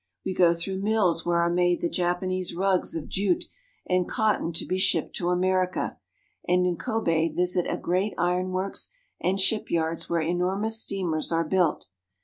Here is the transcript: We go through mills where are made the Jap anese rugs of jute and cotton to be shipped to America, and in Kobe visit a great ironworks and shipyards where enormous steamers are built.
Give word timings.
We 0.25 0.33
go 0.33 0.55
through 0.55 0.81
mills 0.81 1.27
where 1.27 1.41
are 1.43 1.49
made 1.53 1.79
the 1.81 1.87
Jap 1.87 2.21
anese 2.23 2.57
rugs 2.57 2.95
of 2.95 3.07
jute 3.07 3.45
and 3.87 4.09
cotton 4.09 4.51
to 4.53 4.65
be 4.65 4.79
shipped 4.79 5.15
to 5.17 5.29
America, 5.29 5.99
and 6.47 6.65
in 6.65 6.75
Kobe 6.75 7.29
visit 7.31 7.67
a 7.69 7.77
great 7.77 8.15
ironworks 8.17 8.89
and 9.19 9.39
shipyards 9.39 10.09
where 10.09 10.21
enormous 10.23 10.81
steamers 10.81 11.31
are 11.31 11.45
built. 11.45 11.85